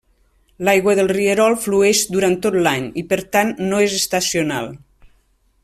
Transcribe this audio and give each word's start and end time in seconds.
L'aigua 0.67 0.95
del 0.99 1.09
rierol 1.11 1.57
flueix 1.65 2.01
durant 2.15 2.33
tot 2.45 2.57
l'any, 2.69 2.87
i 3.03 3.05
per 3.13 3.21
tant 3.37 3.53
no 3.67 3.83
és 3.89 3.99
estacional. 3.99 4.73